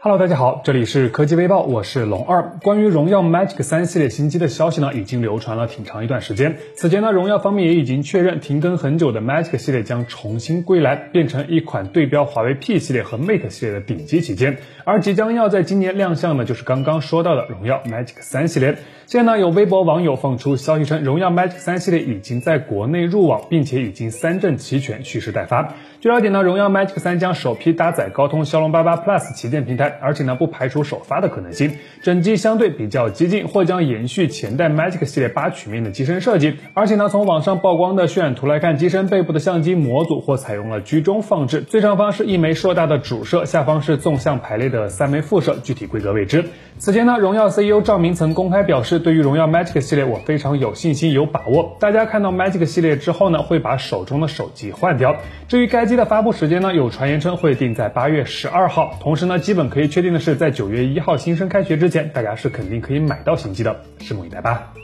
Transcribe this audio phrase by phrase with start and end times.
[0.00, 2.52] Hello，大家好，这里是科技微报，我是龙二。
[2.62, 6.56] 关于荣耀 Magic 三系列新机的消息呢，已经流传了挺长一段时间。
[6.76, 14.58] 此前呢，荣耀方面也已经确认，停更很久的 Magic 系列将重新归来，变成一款对标华为 P 系列和 Mate 系列的顶级旗舰。
[14.84, 18.78] 而即将要在今年亮相的，就是刚刚说到的荣耀 Magic 三系列。
[19.06, 25.74] 现在呢，有微博网友放出消息称，荣耀 Magic 三系列已经在国内入网，并且已经三证齐全，蓄势待发。
[26.00, 31.76] 据了解呢，荣耀 Magic 三将首批搭载高通骁龙八八 Plus 旗舰平台，而且呢不排除首发的可能性。
[32.02, 36.56] 整机相对比较激进，或将延续前代 Magic 系列八曲面的机身设计。
[36.74, 46.44] 而且呢，从网上曝光的渲染图来看，机身背部的相机模组或采用了居中放置，最上方是一枚硕大的主摄，下方是纵向排列的三枚副摄，具体规格未知。
[46.78, 51.76] 此前呢，荣耀 CEO 赵明曾公开表示，对于荣耀 Magic 系列，我非常有信心、有把握。
[51.80, 55.16] 大家看到 Magic 系列之后呢，会把手中的手机换掉。
[55.48, 58.96] 至于该机的发布时间呢，有传言称会定在八月十二号。
[59.00, 64.74] 同时呢，基本可可以确定的是，在九月一号新生开学之前，大家是肯定可以买到新机的，拭目以待吧。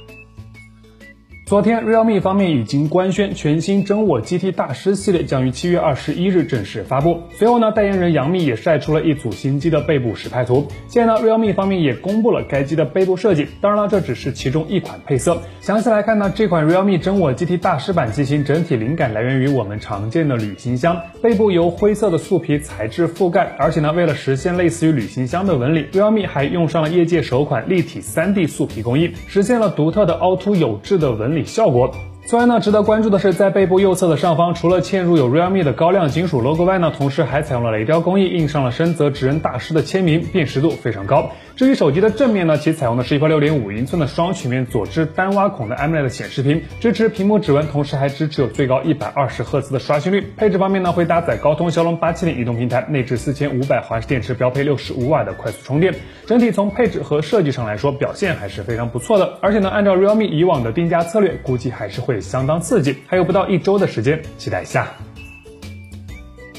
[1.47, 7.20] 昨天，realme 方面已经官宣，全新真我 GT 大师系列将于七月二十一日正式发布。
[7.33, 10.67] 随后呢，代言人杨幂也晒出了一组新机的背部实拍图。
[10.89, 13.47] 现在呢，realme 方面也公布了该机的背部设计。
[13.61, 15.42] 当然了，这只是其中一款配色。
[15.61, 23.55] 详细来看呢，这款 realme 真我 GT 大师版机型整体灵感来源于我们常见的旅行箱，背部由灰色的素皮材质覆盖。
[23.58, 32.14] 而且呢，为了实现类似于旅行箱的纹理，realme 还用上了业界首款立体 3D 素皮工艺，实现了独特的凹凸有致的纹理效果。
[32.27, 41.33] 此外呢，值得关注的是，在背部右侧的上方，除了嵌入有 realme 的高亮金属 logo 外呢，同时还采用了雷雕工艺，印上了深泽直人大师的签名，辨识度非常高。
[41.55, 50.33] 至于手机的正面呢，其采用的是一块六点五英寸的双曲面左置单挖孔的 AMOLED 显示屏，支持屏幕指纹，同时还支持有最高一百二十赫兹的刷新率。
[50.39, 55.95] 配置方面呢，会搭载高通骁龙八七零移动平台，内置四千五百毫安时电池，标配六十五瓦的快速充电。
[56.27, 59.39] 整体从配置和设计上来说，表现还是非常不错的。
[59.42, 62.97] 而且呢，按照 realme 以往的定价策略，估计还是会相当刺激。
[63.07, 64.95] 还有不到一周的时间，期待一下。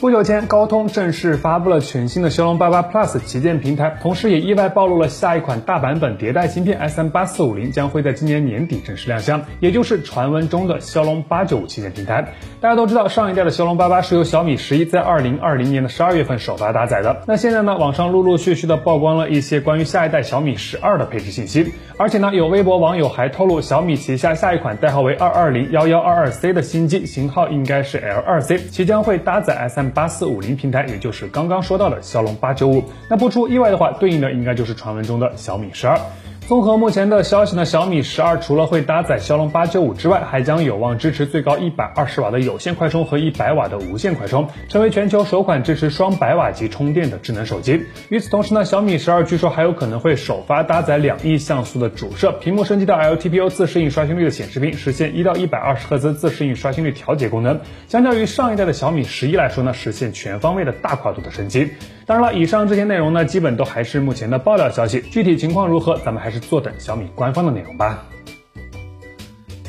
[0.02, 12.34] 不久前，高通正式发布了全新的骁龙八八 Plus 旗舰平台，同时也意外暴露了下一款大版本迭代芯片 SM 八四五零将会在今年年底正式亮相，也就是传闻中的骁龙八九五旗舰平台。
[12.60, 17.24] 大家都知道，上一代的骁龙八八是由小米十一在二零二零年的十二月份首发搭载的。
[17.26, 32.84] 那现在呢，网上陆陆续续的曝光了一些关于下一代小米十二的配置信息，而且呢，有微博网友还透露，小米旗下下一款代号为二二零幺幺二二 C 的新机型号应该是 L 二 C，其将会搭载 SM 八四五零平台，也就是刚刚说到的骁龙八九五。
[33.10, 36.00] 那不出意外的话，对应的应该就是传闻中的小米十二。
[36.48, 47.86] 综合目前的消息呢，小米十二除了会搭载骁龙八九五之外，还将有望支持最高一百二十瓦的有线快充和一百瓦的无线快充，成为全球首款支持双百瓦级充电的智能手机。
[48.10, 57.60] 与此同时呢，小米十二据说还有可能会首发搭载两亿像素的主摄，屏幕升级到 LTPO 自适应刷新率的显示屏，实现一到一百二十赫兹自适应刷新率调节功能。
[57.88, 61.72] 相较于上一代的小米十一来说呢，实现全方位的大跨度的升级。
[62.08, 68.06] 当然了，以上这些内容呢，基本都还是目前的爆料消息，具体情况如何，咱们还是坐等小米官方的内容吧。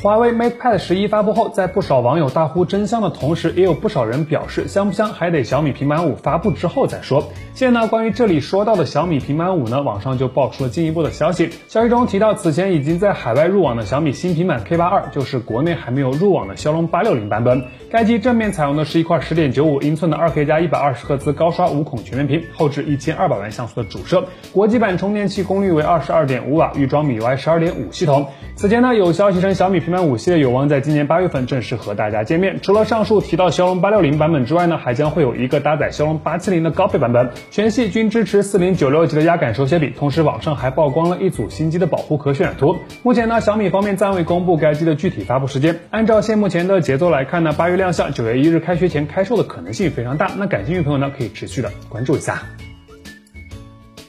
[0.03, 7.27] 华为 MatePad 十一发布后，在不少网友大呼真香的同时，也有不少人表示香不香还得小米平板五发布之后再说。
[7.55, 11.49] 现在呢，关于这里说到的小米平板五呢，网上就爆出了进一步的消息。
[11.67, 17.63] 消息中提到，此前已经在海外入网的小米新平板 K 八二，就是国内还没有入网的骁龙八六零版本。
[17.89, 28.27] 该机正面采用的是一块十点九五英寸的二 K 加一百二十赫兹高刷无孔全面屏，后置一千二百万像素的主摄，国际版充电器功率为二十二点五瓦，预装米 UI 十二点五系统。
[28.57, 32.59] 此前呢，有消息称小米平板五系列有望在今年八月份正式和大家见面。
[32.59, 39.91] 除了上述提到骁龙八六零版本之外呢，还将会有一个搭载骁龙八七零的高配版本，全系均支持四零九六级的压感手写笔。
[39.91, 42.75] 同时，网上还曝光了一组新机的保护壳渲染图。
[43.03, 45.79] 目前呢，小米方面暂未公布该机的具体发布时间。
[45.91, 50.31] 按照现目前的节奏来看呢，八月亮相，九月一日开学前开售的可能性非常大。
[50.35, 52.41] 那感兴趣的朋友呢，可以持续的关注一下。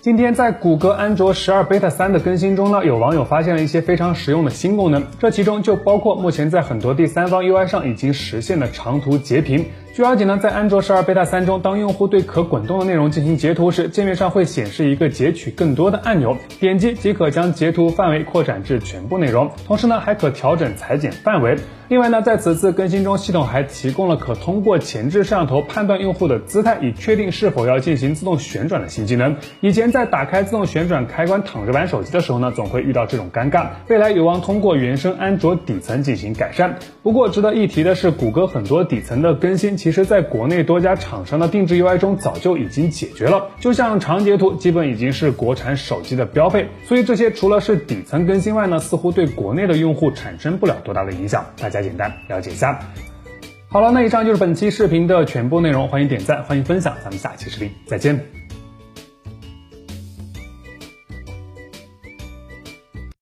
[0.01, 9.65] 今天在谷歌安卓十二 beta 三的更新中呢，有网友发现了一些非常实用的新功能，这其中就包括目前在很多第三方 UI 上已经实现的长图截屏。
[9.99, 21.57] 据了解呢，在安卓十二 beta 三中，当用户对可滚动的内容进行截图时，界面上会显示一个截取更多的按钮，点击即可将截图范围扩展至全部内容，同时呢，还可调整裁剪范围。
[21.89, 29.35] 另外呢，在此次更新中，系统还提供了可通过前置摄像头判断用户的姿态，以确定是否要进行自动旋转的新技能。
[29.63, 36.77] 以前在打开自动旋转开关躺着玩手机的时候呢，总会遇到这种尴尬，未来有望通过原生安卓底层进行改善。
[37.03, 43.49] 不过值得一提的是，谷歌很多底层的更新其其实在国内多家厂商的定制 UI 中早就已经解决了。
[43.59, 51.47] 就像长截图，基本已经是国产手机的标配，所以这些除了是底层更新外呢，似乎对国内的用户产生不了多大的影响。
[51.59, 52.81] 大家简单了解一下。
[53.69, 58.48] 好了，那以上就是本期视频的全部内容，欢迎点赞，欢迎分享，咱们下期视频再见。